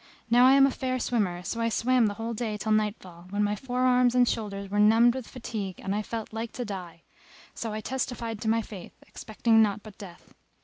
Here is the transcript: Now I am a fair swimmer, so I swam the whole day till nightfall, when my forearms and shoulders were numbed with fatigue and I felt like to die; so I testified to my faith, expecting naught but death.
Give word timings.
Now 0.31 0.47
I 0.47 0.53
am 0.53 0.65
a 0.65 0.71
fair 0.71 0.97
swimmer, 0.99 1.43
so 1.43 1.61
I 1.61 1.69
swam 1.69 2.07
the 2.07 2.15
whole 2.15 2.33
day 2.33 2.57
till 2.57 2.71
nightfall, 2.71 3.27
when 3.29 3.43
my 3.43 3.55
forearms 3.55 4.15
and 4.15 4.27
shoulders 4.27 4.67
were 4.67 4.79
numbed 4.79 5.13
with 5.13 5.27
fatigue 5.27 5.79
and 5.79 5.93
I 5.93 6.01
felt 6.01 6.33
like 6.33 6.51
to 6.53 6.65
die; 6.65 7.03
so 7.53 7.71
I 7.71 7.81
testified 7.81 8.41
to 8.41 8.47
my 8.49 8.63
faith, 8.63 8.93
expecting 9.05 9.61
naught 9.61 9.83
but 9.83 9.99
death. 9.99 10.33